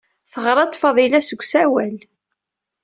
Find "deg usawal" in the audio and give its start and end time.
1.27-1.97